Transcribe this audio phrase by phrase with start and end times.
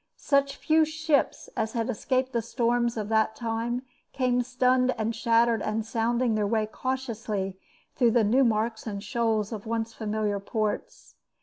[0.17, 5.61] Such few ships as had escaped the storms of that time came stunned and shattered
[5.61, 7.59] and sounding their way cautiously
[7.95, 11.17] through the new marks and shoals of once familiar ports.